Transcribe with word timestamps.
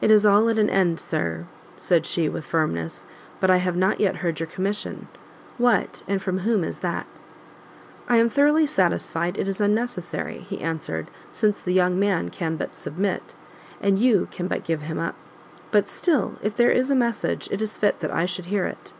"It 0.00 0.10
is 0.10 0.24
all 0.24 0.48
at 0.48 0.58
an 0.58 0.70
end, 0.70 0.98
Sir;" 0.98 1.44
said 1.76 2.06
she, 2.06 2.30
with 2.30 2.46
firmness; 2.46 3.04
"but 3.40 3.50
I 3.50 3.58
have 3.58 3.76
not 3.76 4.00
yet 4.00 4.16
heard 4.24 4.40
your 4.40 4.46
commission; 4.46 5.06
what, 5.58 6.02
and 6.08 6.22
from 6.22 6.38
whom 6.38 6.64
is 6.64 6.80
that?" 6.80 7.06
"I 8.08 8.16
am 8.16 8.30
thoroughly 8.30 8.64
satisfied 8.64 9.36
it 9.36 9.46
is 9.46 9.60
unnecessary;" 9.60 10.38
he 10.38 10.62
answered, 10.62 11.08
"since 11.30 11.60
the 11.60 11.74
young 11.74 11.98
man 11.98 12.30
can 12.30 12.56
but 12.56 12.74
submit, 12.74 13.34
and 13.82 13.98
you 13.98 14.28
can 14.30 14.46
but 14.48 14.64
give 14.64 14.80
him 14.80 14.98
up." 14.98 15.16
"But 15.72 15.86
still, 15.86 16.36
if 16.42 16.56
there 16.56 16.70
is 16.70 16.90
a 16.90 16.94
message, 16.96 17.46
it 17.50 17.60
is 17.60 17.76
fit 17.76 17.98
I 18.10 18.24
should 18.24 18.46
hear 18.46 18.64
it." 18.64 18.94